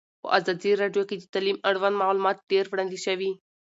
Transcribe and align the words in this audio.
په 0.21 0.27
ازادي 0.37 0.71
راډیو 0.81 1.07
کې 1.09 1.15
د 1.17 1.23
تعلیم 1.33 1.57
اړوند 1.69 1.95
معلومات 2.03 2.37
ډېر 2.51 2.65
وړاندې 2.69 2.97
شوي. 3.05 3.31